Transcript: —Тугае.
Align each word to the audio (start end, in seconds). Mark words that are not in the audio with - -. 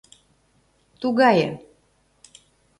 —Тугае. 1.01 1.47